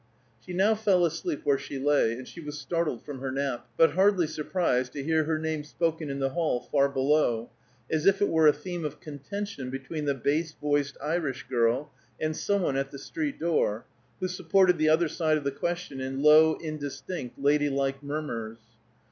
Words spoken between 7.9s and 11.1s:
if it were a theme of contention between the bass voiced